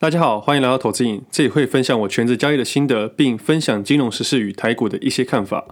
[0.00, 5.66] 大家好，欢迎来到投资影，这里会分享我全职交易的心得，并分享金融时事与台股的一些看法。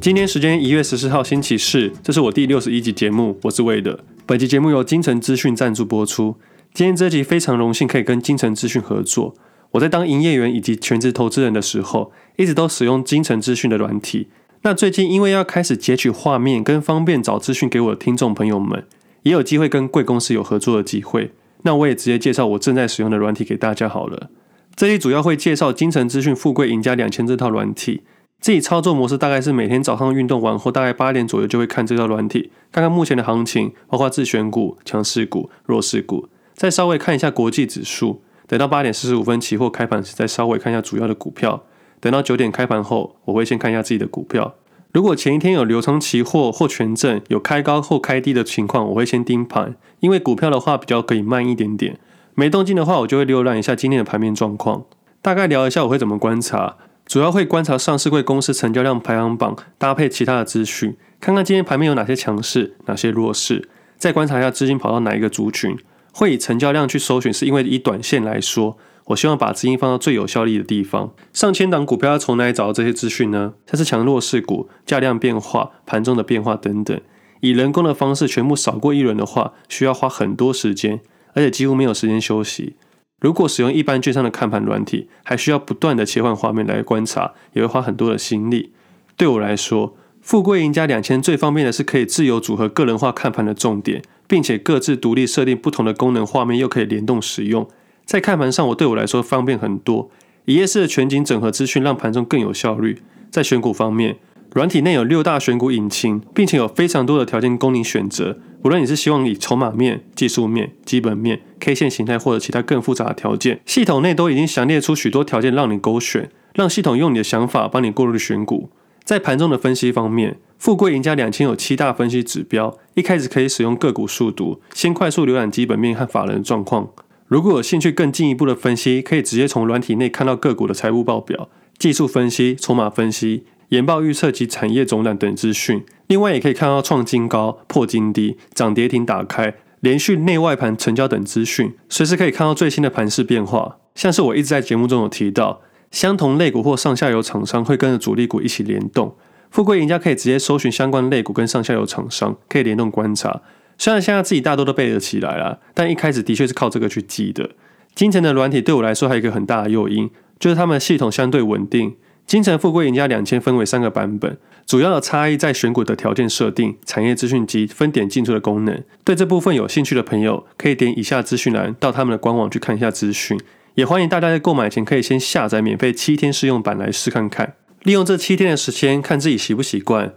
[0.00, 4.04] 今天时间一月十四号星期四，这是我第六十一集节目，我是魏的。
[4.24, 6.36] 本集节目由金城资讯赞助播出。
[6.72, 9.34] 今天这集非常荣幸可以跟金城资讯合作。
[9.72, 14.28] 我在当营业员以及全职投资人的时候，一直都使用金诚资讯的软体。
[14.62, 18.86] 那最近因为要开始截取画面，跟方便找资讯给我的听众朋友们，
[19.22, 21.32] 也有机会跟贵公司有合作的机会。
[21.62, 24.30] 那我也直接介绍我正在使用的软体给大家好了。
[24.74, 28.02] 这里主要会介绍金诚资讯富贵赢家两千这套软体。
[28.40, 38.20] 自己操作模式大概是每天早上运动完后，大概八点左右就会看这套软体，看看目前的行情，包括自选股、强势股、弱势股，再稍微看一下国际指数。
[38.52, 41.64] 等到八点四十五分，期货开盘时再稍微看一下主要的股票。
[42.00, 44.56] 等到九点开盘后，我会先看一下自己的股票。
[44.92, 51.98] 如果前一天有流仓期货或权证有开高或开低的情况，我会先盯盘，因为股票的话比较可以慢一点点。
[52.34, 54.84] 没动静的话，我就会浏览一下今天的盘面状况，
[55.22, 56.76] 大概聊一下我会怎么观察。
[57.06, 65.74] 主要会观察上市柜公司成交量排行榜，搭配其他的资讯，看看今天盘面有哪些强势，哪些弱势，再观察一下资金跑到哪一个族群。
[66.12, 71.12] 会以成交量去搜寻，是因为以短线来说，我希望把资金放到最有效率的地方。
[71.32, 73.54] 上千档股票要从哪里找到这些资讯呢？
[73.66, 77.00] 它是强弱势股、价量变化、盘中的变化等等。
[77.40, 81.00] 以人工的方式全部扫过一轮的话，需要花很多时间，
[81.34, 82.76] 而且几乎没有时间休息。
[83.20, 88.72] 如果使用一般券商的看盘软体，还需要不断的切换画面来观察，也会花很多的心力。
[89.16, 94.02] 对我来说，富贵赢家两千最方便的是可以自由组合个人化看盘的重点。
[94.28, 97.68] 并且各自独立设定不同的功能，画面又可以联动使用，
[98.06, 100.10] 在看盘上我对我来说方便很多。
[100.46, 103.02] 一页式的全景整合资讯，让盘中更有效率。
[103.30, 104.16] 在选股方面，
[104.54, 108.38] 软体内有六大选股引擎，并且有非常多的条件供你选择。
[108.62, 118.70] 无论你是希望以筹码面、技术面、基本面、K 线形态或者其他更复杂的条件，系统内都已经详列出许多条件让你勾选，让系统用你的想法帮你过滤选股。
[119.04, 122.78] 在盘中的分析方面，富贵赢家两千有七大分析指标。
[122.94, 126.90] 一开始可以使用个股速读，先快速浏览基本面和法人的状况。
[127.26, 131.48] 如果有兴趣更进一步的分析，可以直接从软体内看到个股的财务报表、
[131.78, 135.82] 技术分析、筹码分析、研报预测及产业总览等资讯。
[136.06, 143.78] 另外，也可以看到创新高、破金低、涨跌停打开、连续内外盘成交等资讯，随时可以看到最新的盘势变化。
[143.94, 145.62] 像是我一直在节目中有提到。
[145.92, 149.14] 相同类股或上下游厂商会跟着主力股一起联动。
[149.50, 153.42] 富贵赢家可以直接搜寻相关类股跟上下游厂商，可以联动观察。
[153.76, 157.50] 虽然现在自己大多都背得起来了，但一开始的确是靠这个去记的。
[157.94, 160.08] 金诚的软体对我来说还有一个很大的诱因，
[160.40, 161.94] 就是他们的系统相对稳定。
[162.26, 168.82] 金诚富贵赢家两千分为三个版本，主要的差异在选股的条件设定、产业资讯及分点进出的功能。
[169.04, 173.38] 对这部分有兴趣的朋友，可以点以下资讯栏到他们的官网去看一下资讯。
[173.74, 180.12] 也欢迎大家在购买前可以先下载免费七天试用版来试看看，利用这七天的时间看自己习不习惯。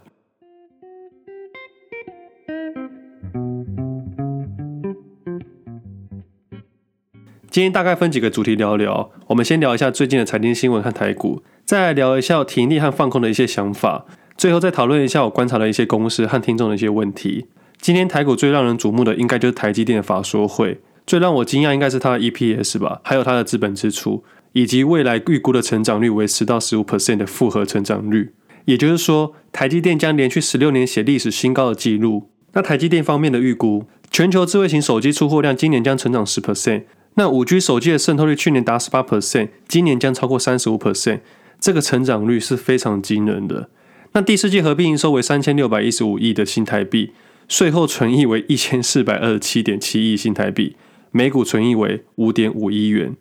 [7.49, 14.05] 今天大概分几个主题聊聊，我们先聊一下最近的财经新闻和台股，再来聊一下停利和放空的一些想法，
[14.35, 17.45] 最后再讨论一下我观察的一些公司和听众的一些问题。
[17.79, 20.81] 今天台股最让人瞩目的应该就是台积电的法说会。
[21.07, 24.23] 最让我惊讶应该是它的 EPS 吧，还有它的资本支出，
[24.53, 28.33] 以及未来预估的成长率为十到十五 percent 的复合成长率。
[28.65, 32.29] 也就是说，台积电将连续十六年写历史新高的记录。
[32.53, 36.83] 那台积电方面的预估，全球智慧型手机出货量今年将成长十 percent。
[37.15, 41.19] 那五 G 手机的渗透率去年达十八 percent，今年将超过三十五 percent。
[41.59, 43.69] 这个成长率是非常惊人的。
[44.13, 47.11] 那第四季合并营收为三千六百一十五亿的新台币，
[47.47, 50.75] 税后纯益为一千四百二十七点七亿新台币。
[51.17, 53.15] 每股存益为五点五一元，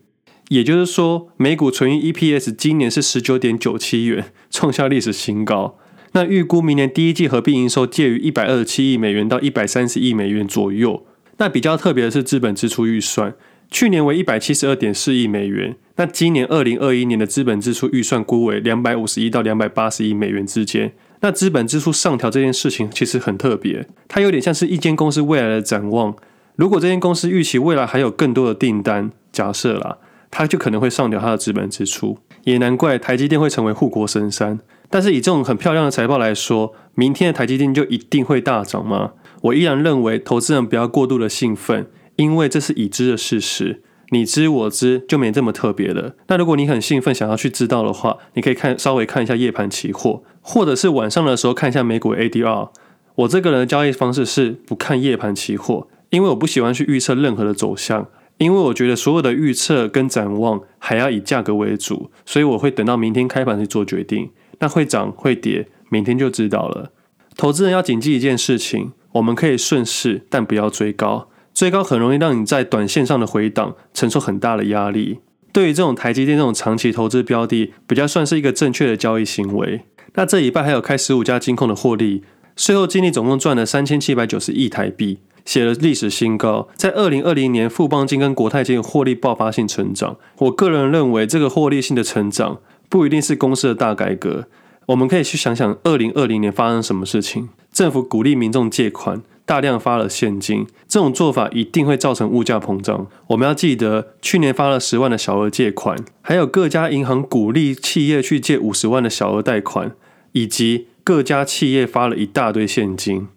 [0.49, 5.79] 也就是说，每股存益 EPS 今年是十九点九七元，创下历史新高。
[6.11, 11.07] 那预估明年第一季合并营收介于一百二十七亿美元到一百三十亿美元左右。
[11.37, 13.33] 那比较特别的是资本支出预算，
[13.71, 20.93] 去年为一百七十二点四亿美元，那今年二零二一年的资本支出预算估为两百五十亿到两百八十亿美元之间。
[21.21, 26.17] 那资本支出上调这件事情其实很特别，它有点像是一间公司未来的展望。
[26.57, 29.99] 如果这间公司预期未来还有更多的订单，假设啦，
[30.31, 32.19] 它就可能会上调它的资本支出。
[32.45, 34.61] 也难怪台积电会成为护国神山。
[34.91, 39.13] 但是以这种很漂亮的财报来说，明天的台积电就一定会大涨吗？
[39.43, 41.87] 我依然认为投资人不要过度的兴奋，
[42.17, 43.83] 因为这是已知的事实。
[44.11, 46.15] 你知我知就没这么特别了。
[46.29, 52.69] 那如果你很兴奋想要去知道的话，你可以看稍微看一下夜盘期货，或者是晚上的时候看一下美股 ADR。
[53.17, 58.07] 我这个人的交易方式是不看夜盘期货，因为我不喜欢去预测任何的走向，
[58.39, 64.31] 因为我觉得所有的预测跟展望还要以价格为主，所以我会等到明天开盘去做决定。
[64.61, 66.93] 那会涨会跌，明天就知道了。
[67.37, 71.29] 投资人要谨记一件事情：我们可以顺势，但不要追高。
[71.53, 75.19] 追高很容易让你在短线上的回档承受很大的压力。
[75.53, 79.81] 对于这种台积电这种长期投资标的，比较算是一个正确的交易行为。
[80.15, 82.23] 那这礼拜还有开十五家金控的获利，
[82.57, 86.69] 税后净利总共赚了三千七百九十亿台币，写了历史新高。
[86.77, 90.17] 在二零二零年，富邦金跟国泰金获利爆发性成长。
[90.39, 94.47] 我个人认为，这个获利性的成长不一定是公司的大改革。
[94.87, 97.49] 我们可以去想想，二零二零年发生什么事情？
[97.73, 99.23] 政府鼓励民众借款。
[99.47, 103.07] 大量发了现金，这种做法一定会造成物价膨胀。
[103.27, 109.95] 我们要记得，去年发了十万的小额借款，还有各家银行鼓励企业去借五十万的小额贷款，
[110.33, 113.29] 以及各家企业发了一大堆现金。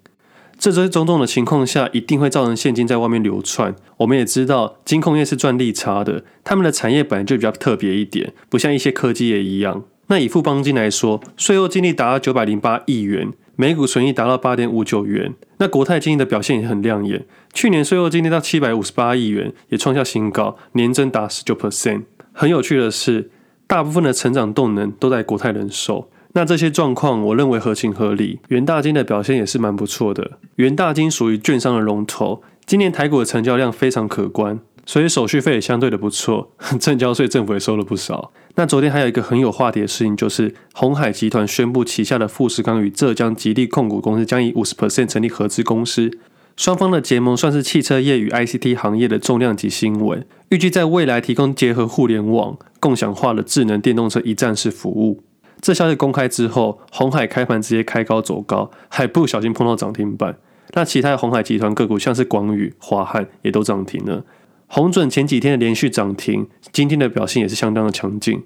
[0.58, 3.76] 这些种种的情况下，一定会造成现金在外面流窜。
[3.98, 9.84] 我们也知道，金控业是赚利差的，他们的产业本来就比较特别一点，不像一些科技业一样。
[10.08, 13.34] 那以富邦金来说，税后净利达到九百零八亿元。
[13.60, 17.26] 每股损益达到八点五九元，那国泰金的表现也很亮眼。
[17.54, 22.04] 去年税后净利到七百五十八亿元，也创下新高，年增达十九 percent。
[22.34, 23.32] 很有趣的是，
[23.66, 26.08] 大部分的成长动能都在国泰人寿。
[26.34, 28.40] 那这些状况，我认为合情合理。
[28.50, 30.40] 元大金的表现也是蛮不错的。
[30.56, 34.60] 元大金属于券商的龙头，今年台股的成交量非常可观。
[34.86, 38.32] 所以手续费也相对的不错，证交税政府也收了不少。
[38.56, 46.10] 那昨天还有一个很有话题的事情，就是鸿海集团宣布旗下的富士康与浙江吉利控股公司将以五十 percent 成立合资公司，
[46.56, 55.22] 双方的结盟算是汽车业与 ICT 行业的重量级新闻，预计在未来提供结合互联网、共享化的智能电动车一站式服务。
[55.62, 60.38] 这消息公开之后，红海开盘直接开高走高，还不小心碰到涨停板。
[60.74, 64.24] 那其他的鸿海集团个股，像是广宇、华汉也都涨停了。
[64.68, 68.44] 红准前几天的连续涨停，今天的表现也是相当的强劲。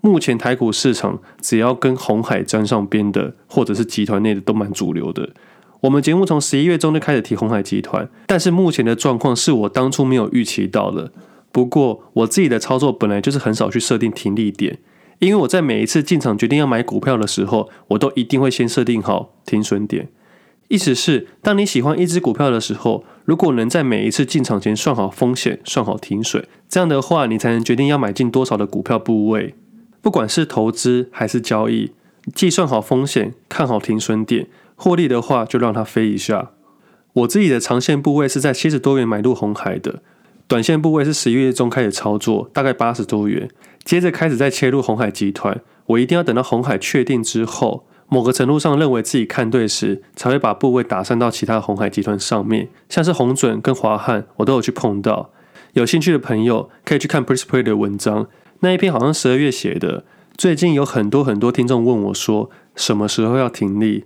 [0.00, 5.30] 目前台股市场只要跟红海沾上边的，或者是集团内的，都蛮主流的。
[5.80, 11.10] 我们节目从十一月中就开始提红海集团，但是目前的状况是我当初没有预期到的。
[11.50, 14.78] 不过我自己的操作本来就是很少去设定停利点，
[15.18, 20.08] 因为我在每一次进场决定要买股票的时候，我都一定会先设定好停损点。
[20.68, 29.54] 意思是，当你喜欢一只股票的时候，如果能在每一次进场前算好风险、算好停损，这样的话，你才能决定要买进多少的股票部位。
[30.00, 31.92] 不管是投资还是交易，
[32.34, 36.50] 计算好风险，看好停损点，获利的话就让它飞一下。
[37.12, 40.02] 我自己的长线部位是在七十多元买入红海的，
[40.46, 43.48] 短线部位是十一月中开始操作，大概八十多元，
[43.82, 45.60] 接着开始再切入红海集团。
[45.86, 47.86] 我一定要等到红海确定之后。
[48.06, 55.30] 某个程度上认为自己看对时，才会把部位打散到其他红海集团上面，像是红准跟华汉，我都有去碰到。
[55.72, 58.28] 有兴趣的朋友可以去看 Pressplay 的文章，
[58.60, 60.04] 那一篇好像十二月写的。
[60.36, 64.04] 最近有很多很多听众问我说，什么时候要停利？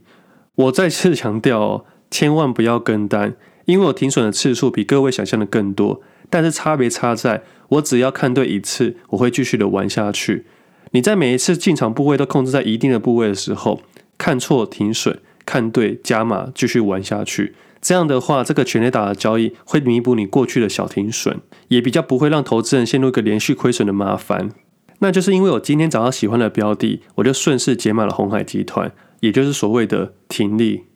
[0.54, 3.34] 我再次强调哦，千万不要跟单，
[3.64, 6.00] 因为我停损的次数比各位想象的更多。
[6.30, 10.46] 但是差别差在，我只要看对一次，我会继续的玩下去。
[10.92, 13.82] 你在每一次进场部位都控制在一定的部位的时候，
[14.16, 17.54] 看错停损，看对加码，继续玩下去。
[17.80, 24.50] 这样的话，这个全垒打的交易会弥补你过去的小停损，也比较不会让投资人陷入一个连续亏损的麻烦。
[24.98, 30.86] 那就是因为我今天找到喜欢的标的，我就顺势解码了鸿海集团，也就是所谓的停利。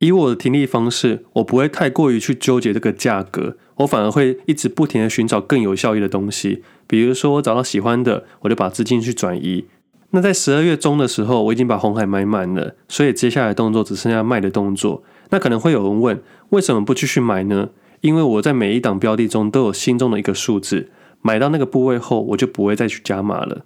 [0.00, 6.62] 以我的听力方式，我不会太过于去纠结这个价格，我反而会一直不停地寻找更有效益的东西。
[6.86, 9.66] 比如说，我找到喜欢的，我就把资金去转移。
[10.10, 15.02] 那在十二月中的时候，我已经把红海买满了，所以接下来动作只剩下卖的动作。
[15.30, 17.70] 那可能会有人问，为什么不继续买呢？
[18.00, 20.90] 因为我在每一档标的中都有心中的一个数字，
[21.20, 23.64] 买到那个部位后，我就不会再去加码了。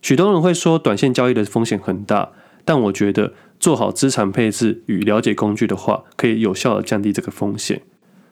[0.00, 2.30] 许多人会说，短线交易的风险很大，
[2.64, 3.34] 但我觉得
[3.64, 7.80] 做好资产配置与了解工具的话，可以有效的降低这个风险。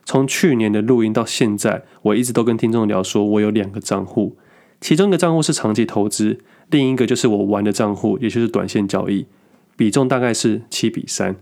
[0.05, 4.37] 从去年的录音到现在，我一直都跟听众聊说，我有两个账户，
[4.79, 9.25] 其中一个账户是长期投资，另一个就是我玩的账户，也就是短线交易，
[9.75, 11.37] 比重大概是七比三。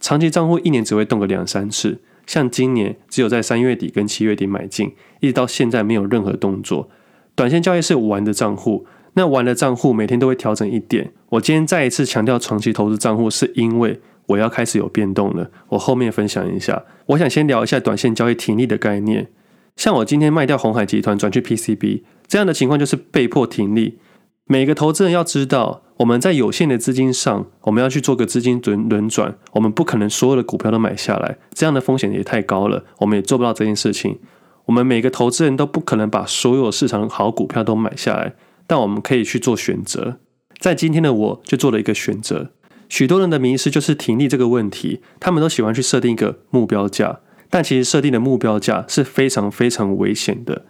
[0.00, 6.90] 长期账户一年只会动个两三次，像今年只有在三月底跟七月底买进，一直到现在没有任何动作。
[7.36, 11.12] 短线交易是玩的账户，那玩的账户每天都会调整一点。
[11.30, 14.00] 我今天再一次强调长期投资账户，是因为。
[14.26, 16.84] 我要开始有变动了，我后面分享一下。
[17.06, 19.26] 我想先聊一下短线交易停利的概念。
[19.74, 23.98] 像我今天卖掉鸿海集团转去 PCB 这样的情况，就是被迫停利。
[24.44, 34.20] 每个投资人要知道，我们在有限的资金上，我们要去做个资金轮轮转，我们不可能所有的股票都买下来，这样的风险也太高了，我们也做不到这件事情。
[34.66, 38.34] 我们每个投资人都不可能把所有市场好股票都买下来，
[38.70, 40.20] 但我们可以去做选择。
[40.60, 42.52] 在今天的我就做了一个选择。
[42.88, 47.18] 许多人的迷思就是停利这个问题，他们都喜欢去设定一个目标价。
[47.50, 50.66] 但其实设定的目标价是非常非常危险的。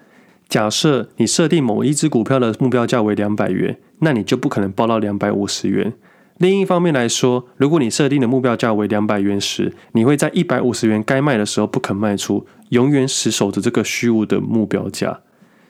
[0.49, 5.93] 假设你设定某一只股票的目标价为两百元，那你就不可能报到两百五十元。
[6.39, 15.21] 另一方面来说，如果你设定的目标价为两百元时，你会在一百五十元该卖的时候不肯卖出，永远死守着这个虚无的目标价。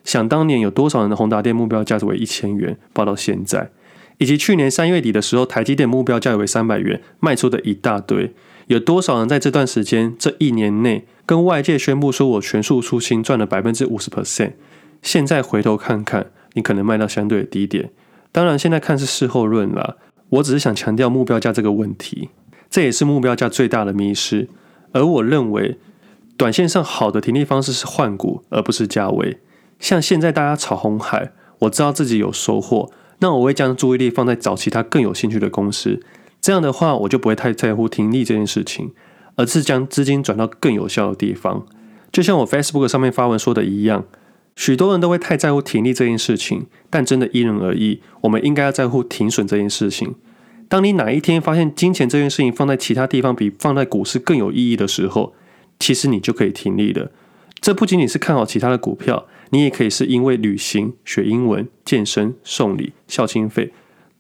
[0.05, 3.71] 想当年有多少人的宏达电目标价值为一千元，报到现在，
[4.19, 8.33] 以及去年三月底的时候，台积电目标价为三百元，卖出的一大堆。
[8.67, 14.53] 有多少人在这段时间这一年内跟外界宣布说我全数出清赚了百分之五十 percent？
[15.03, 17.91] 现在回头看看，你可能卖到相对的低点。
[18.31, 19.97] 当然，现在看是事后论啦。
[20.29, 22.29] 我只是想强调目标价这个问题，
[22.71, 24.49] 这也是目标价最大的迷失。
[24.93, 25.79] 而我认为，
[26.37, 29.39] 短线上好的停利方式是换股，而不是价位。
[29.81, 36.01] 像现在大家炒红海，我知道自己有收获，那我会将注意力放在找其他更有兴趣的公司。
[36.41, 38.93] 这样的话，我就不会太在乎停利这件事情，
[39.37, 41.67] 而是将资金转到更有效的地方。
[42.13, 44.05] 就像我 Facebook 上面发文说的一样，
[44.57, 48.03] 许多人都会太在乎停利这件事情，但真的因人而异。
[48.23, 50.15] 我们应该要在乎停损这件事情。
[50.69, 55.35] 当你哪一天发现金钱这件事情放在其他地方比放在股市更有意义的时候，
[55.79, 57.11] 其实你就可以停利了。
[57.61, 63.73] 这不仅仅是看好其他的股票，你也可以是因为旅行、学英文、健身、送礼、孝亲费，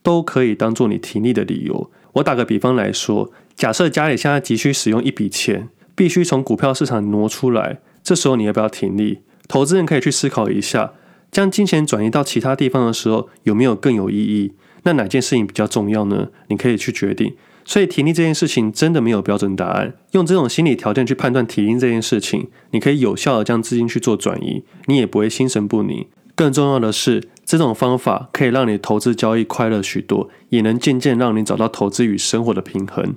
[0.02, 1.90] 都可以当做你停利的理由。
[2.14, 9.20] 我打个比方来说，假设家里现在急需使用一笔钱，必须从股票市场挪出来，这时候你要不要停利？
[9.46, 10.92] 投资人可以去思考一下，
[11.30, 14.52] 将金钱转移到其他地方的时候，有没有更有意义？
[14.82, 16.28] 那哪件事情比较重要呢？
[16.48, 17.34] 你可以去决定。
[17.70, 26.04] 所以体力这件事情真的没有标准答案，用这种心理条件去判断体力这件事情，你可以有效的将资金去做转移，你也不会心神不宁。
[26.34, 33.14] 更重要的是，这种方法可以让你投资交易快乐许多，也能渐渐让你找到投资与生活的平衡。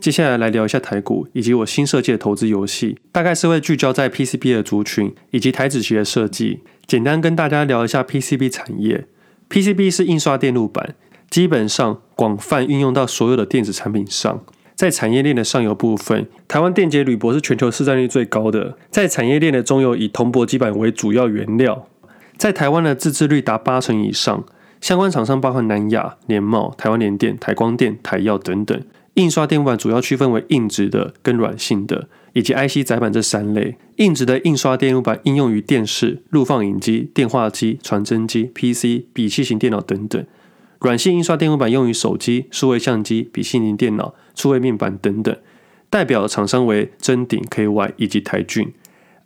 [0.00, 6.60] 接下来来聊一下台股以及我新设计的投资游戏，大概是会聚焦在 PCB 的族群以及台指期的设计。
[6.86, 9.06] 简单跟大家聊一下 PCB 产业。
[9.48, 10.94] PCB 是印刷电路板，
[11.30, 14.42] 基本上广泛运用到所有的电子产品上。
[14.74, 18.76] 在产业链的上游部分，台湾电解铝箔是全球市占率最高的。
[18.90, 21.86] 在产业链的中游，以铜箔基板为主要原料，
[22.36, 24.44] 在台湾的自制率达八成以上。
[24.80, 28.82] 相关厂商包含南亚、联茂、台湾联电、台光电、台燿等等。
[29.14, 33.76] 印刷电路板主要区分为硬质的跟软性的，以及 IC 载板这三类。
[33.96, 40.24] 硬质的印刷电路板应用于电视、录放影机、电话机、传真机、PC、笔记型电脑等等。
[40.80, 45.36] 软性印刷电路板用于手机、数位相机、笔记型电脑、数位面板等等，
[45.88, 48.72] 代表的厂商为臻鼎、KY 以及台俊。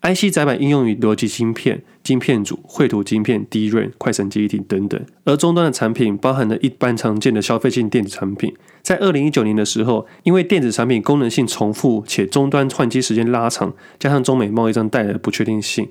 [0.02, 5.02] IC 载板应用于逻辑芯片、晶片组、绘图晶片、DRAM、快闪记忆体等等。
[5.24, 8.54] 而终端的产品包含了一般常见的消费性电子产品。
[8.86, 15.88] 在二零一九年的时候，因为电子产品功能性重复且终端换机时间拉长，加上中美贸易战带来的不确定性。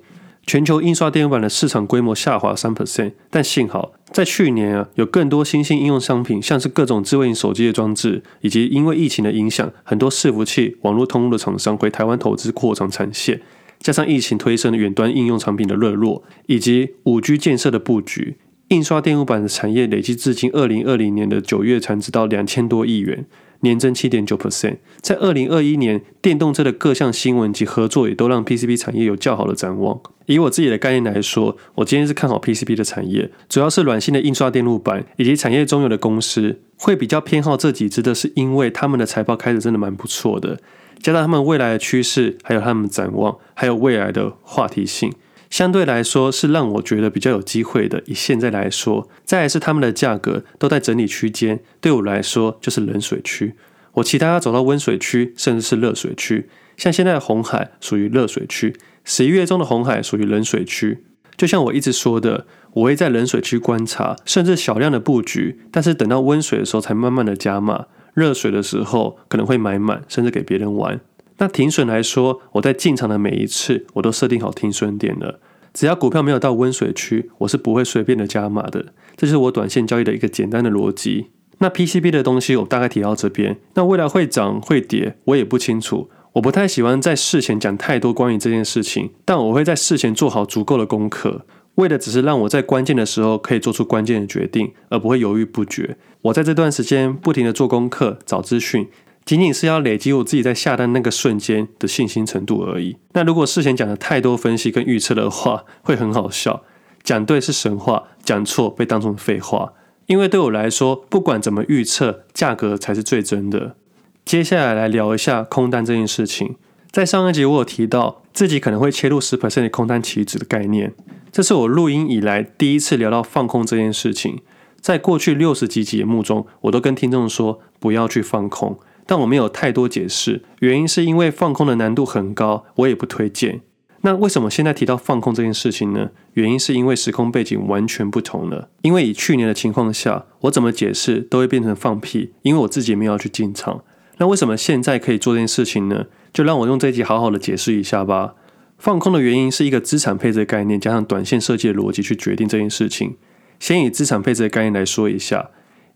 [0.48, 13.42] 全球印刷电路板的市场规模下滑三 percent，但幸好在去年啊，有更多新兴应用商品，像是各种智慧型手机的装置，以及因为疫情的影响，很多伺服器、网络通路的厂商回台湾投资扩张产线，
[13.80, 18.38] 加上疫情推升的远端应用产品的热络，以及五 G 建设的布局，
[18.70, 23.26] 印刷电路板的产业累计至今二零二零年的九月产值到两千多亿元。
[23.62, 30.00] 年增七点九 percent，在二零二一年，电动车的各项新闻及合作也都让 PCB 产业有较好的展望。
[30.28, 40.60] 以我自己的概念来说，我今天是看好 PCB 的产业，主要是软性的印刷电路板以及产业中游的公司，会比较偏好这几支的是因为他们的财报开始真的蛮不错的，
[41.02, 45.12] 加上他们未来的趋势，还有他们展望，还有未来的话题性。
[45.50, 48.02] 相对来说是让我觉得比较有机会的。
[48.06, 53.56] 以现在来说，再来是他们的价格都在整理区间，对我来说就是冷水区。
[53.94, 56.50] 我期待要走到温水区，甚至是热水区。
[56.76, 58.76] 像现在的红海属于热水区，
[59.06, 61.04] 十一月中的红海属于冷水区。
[61.38, 67.86] 就像我一直说的，我会在冷水区观察，甚至小量的布局，但是等到温水的时候才慢慢的加码。
[68.14, 71.00] 热水的时候可能会买满，甚至给别人玩。
[71.38, 75.40] 那停损来说，我在进场的每一次，我都设定好停损点了。
[75.74, 78.94] 只要股票没有到温水区，我是不会随便的加码的。
[79.18, 81.28] 这是我短线交易的一个简单的逻辑。
[81.58, 86.10] 那 PCB 的东西我大概提到这边，那未来会涨会跌我也不清楚。
[86.34, 95.98] 我不太喜欢在事前讲太多关于这件事情，但我会在事前做好足够的功课，为的只是让我在关键的时候可以做出关键的决定，而不会犹豫不决。
[96.24, 98.88] 我在这段时间不停地做功课、找资讯，
[99.26, 102.98] 仅仅是要累积我自己在下单那个瞬间的信心程度而已。
[103.14, 106.64] 那如果事前讲了太多分析跟预测的话，会很好笑。
[107.04, 109.74] 讲对是神话，讲错被当成废话。
[110.06, 113.76] 因为对我来说，不管怎么预测，价格才是最真的。
[114.24, 116.56] 接下来来聊一下空单这件事情。
[116.92, 120.94] 在上一集我有提到自己可能会切入十 percent 的空单期指的概念，
[121.32, 124.40] 这是我录音以来第一次聊到放空这件事情。
[124.80, 133.62] 在过去六十集节目中，我都跟听众说不要去放空，但我没有太多解释，原因是因为放空的难度很高，我也不推荐。
[134.02, 136.12] 那为什么现在提到放空这件事情呢？
[136.34, 138.70] 原因是因为时空背景完全不同了。
[138.84, 143.84] 因为以去年的情况下，我怎么解释都会变成放屁，因为我自己也没有要去进场。
[144.18, 146.06] 那为什么现在可以做这件事情呢？
[146.32, 148.36] 就让我用这一集好好的解释一下吧。
[148.78, 153.16] 放空的原因是一个资产配置的概念，加上短线设计的逻辑去决定这件事情。
[153.60, 155.50] 先以资产配置的概念来说一下，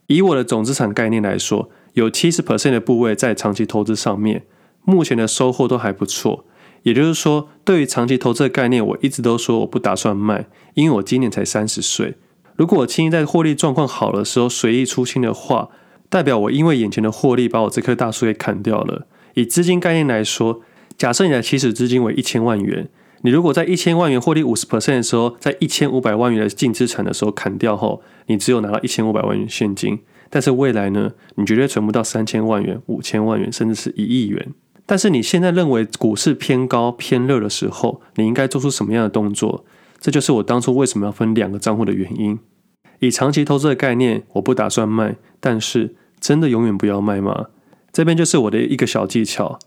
[0.07, 4.43] 以我的总资产概念来说，有七十 percent 的部位在长期投资上面，
[4.83, 6.45] 目前的收获都还不错。
[6.83, 12.15] 也就是说，对于长期投资的概念，我一直都说我不打算卖，因为我今年才三十岁。
[12.55, 15.69] 如果我轻易在获利状况好的时候随意出清的话，
[16.09, 19.07] 代表我因为眼前的获利，把我这棵大树给砍掉了。
[19.33, 20.61] 以资金概念来说，
[20.97, 22.87] 假设你的起始资金为一千万元，
[23.21, 29.99] 你如果在一千万元获利五十 percent 的时候，在一千五百万元的净资产的时候砍掉后，你只有拿到一千五百万元现金。
[30.29, 34.53] 但是未来呢，你绝对存不到三千万元、五千万元，甚至是一亿元。
[34.85, 39.65] 但是你现在认为股市偏高偏热的时候，你应该做出什么样的动作？
[39.99, 42.39] 这就是我当初为什么要分两个账户的原因。
[42.99, 45.95] 以长期投资的概念，我不打算卖，但是。
[46.21, 47.45] 真的永远不要卖吗？
[47.93, 49.57] 这边就是我的一个小技巧。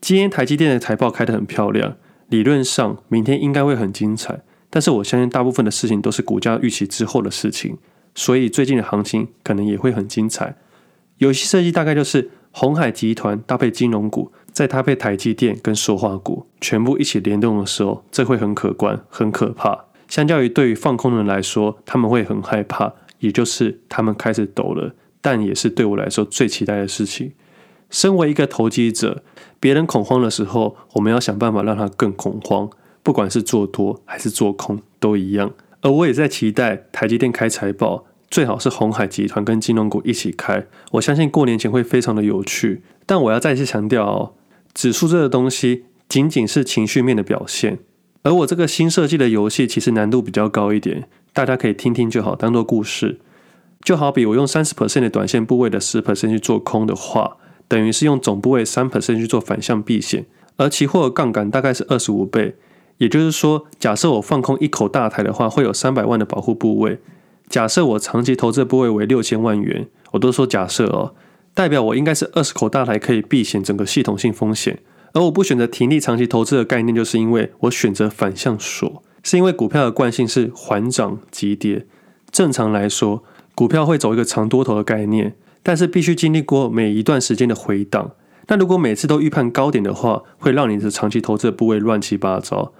[0.00, 1.94] 今天台积电的财报开得很漂亮，
[2.28, 4.42] 理论上明天应该会很精彩。
[4.68, 7.78] 但是我相信大部分的事情都是股价预期之后的事情，
[8.20, 10.54] 所以最近的行情可能也会很精彩。
[11.16, 19.86] 游戏设计大概就是鸿海集团搭配金融股，再搭配台积电跟塑化股，全部一起联动的时候，这会很可观、很可怕。
[20.06, 24.94] 相较于对于放空的人来说，他们会很害怕，也就是他们开始抖了。
[25.22, 27.32] 但也是对我来说最期待的事情。
[27.88, 29.22] 身为一个投机者，
[29.58, 32.68] 别人恐慌的时候，我们要想办法让他更恐慌，
[33.02, 35.54] 不管是做多还是做空都一样。
[35.82, 40.66] 而我也在期待台积电开财报，最好是鸿海集团跟金融股一起开。
[40.92, 42.82] 我相信过年前会非常的有趣。
[43.04, 44.36] 但我要再次强调，
[44.72, 47.80] 指数这个东西仅仅是情绪面的表现。
[48.22, 53.18] 而我这个新设计的游戏其实难度比较高一点，大家可以听听就好，当做故事。
[53.82, 60.26] 就好比我用三十 percent 的短线部位的十 percent 去做空的话，等于是用总部位三 percent 去做反向避险，
[60.58, 62.54] 而期货的杠杆大概是二十五倍。
[62.98, 67.00] 也就是说，假设我放空一口大台的话，会有三百万的保护部位。
[67.50, 71.14] 假设我长期投资的部位为六千万元，我都说假设哦，
[71.52, 74.78] 代表我应该是二十口大台可以避险整个系统性风险。
[75.12, 81.86] 而我不选择停利长期投资的概念，就是因为我选择反向锁，是因为股票的惯性是缓涨急跌，
[82.30, 83.24] 正常来说。
[83.56, 85.34] 股票会走一个长多头的概念，
[85.64, 88.12] 但是必须经历过每一段时间的回档。
[88.46, 92.72] 那如果每次都预判高点的话，会让你的长期投资的部位乱七八糟。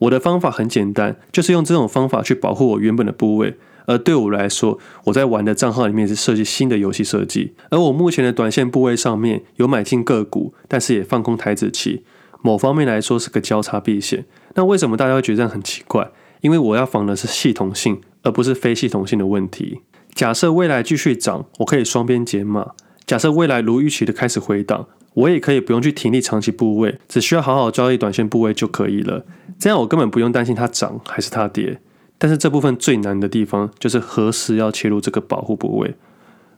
[0.00, 3.56] 我的方法很简单，就是用这种方法去保护我原本的部位。
[3.88, 7.54] 而对我来说，我在玩的账号里面是设计新的游戏设计。
[7.70, 12.04] 而我目前的短线部位上面有买进个股，但是也放空台子期。
[12.42, 14.26] 某方面来说是个交叉避险。
[14.54, 16.10] 那为什么大家会觉得这样很奇怪？
[16.42, 19.80] 因为我要防的是系统性，而不是非系统性的问题。
[20.12, 22.72] 假设未来继续涨，我可以双边减码。
[23.06, 29.24] 假设未来如预期的开始回档，我也可以不用去停立长期部位，只需要好好交易短线部位就可以了。
[29.58, 31.80] 这样我根本不用担心它涨还是它跌。
[32.18, 35.94] 但是这部分最难的地方就是何时要切入这个保护部位，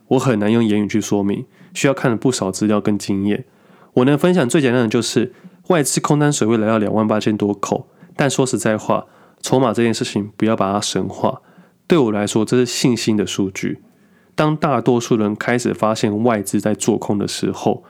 [0.07, 3.45] 我很难用言语去说明，需要看了不少资料跟经验。
[3.93, 5.33] 我能分享最简单的就是
[5.67, 9.05] 外资空单水位来到两万八千多口，但说实在话，
[9.41, 11.41] 筹码这件事情不要把它神化。
[11.85, 13.79] 对我来说，这是信心的数据。
[14.33, 17.83] 当大多数人开始发现外资在做空的时候，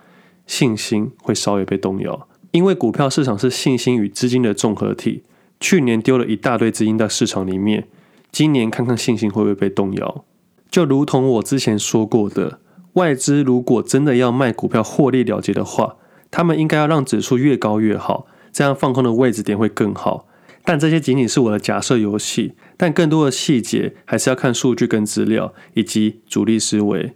[0.46, 2.28] 信心会稍微被动摇。
[2.52, 5.24] 因为股票市场是信心与资金的综合体。
[5.62, 7.88] 去年丢了一大堆资金在市场里面，
[8.32, 10.26] 今年看看信心会不会被动摇。
[10.70, 12.60] 就如同我之前说过的，
[12.94, 15.98] 外资如果真的要卖股票获利了结的话，
[16.32, 20.28] 他们应该要让指数越高越好，这样放空的位置点会更好。
[20.64, 27.14] 但这些仅仅是我的假设游戏，但更多的细节还是要看数据跟资料以及主力思维。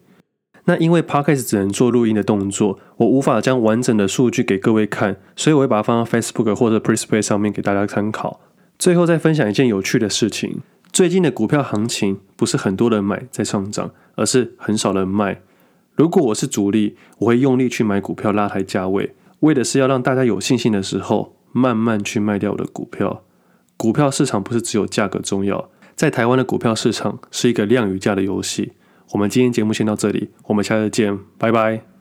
[0.65, 8.39] 那因为 Podcast 只能做录音的动作，我无法将完整的数据给各位看，所以我会把它放到 Facebook 或者 p r e s p a y 上面给大家参考。
[8.77, 15.41] 最后再分享一件有趣的事情：最近的股票行情不是很多人买在上涨，而是很少人卖。
[15.95, 23.21] 如果我是主力，我会用力去买股票拉抬价位，为的是要让大家有信心的时候，慢慢去卖掉我的股票。
[23.77, 28.73] 股票市场不是只有价格重要，在台湾的股票市场是一个量与价的游戏。
[29.11, 31.94] 我们今天节目先到这里，我们下次见，拜拜。